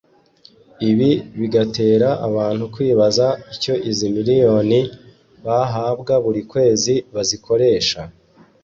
ibi 0.89 1.09
bigatera 1.39 2.09
abantu 2.27 2.63
kwibaza 2.73 3.27
icyo 3.55 3.73
izi 3.89 4.05
miliyoni 4.15 4.79
bahabwa 5.45 6.13
buri 6.23 6.41
kwezi 6.51 6.93
bazikoresha 7.13 8.01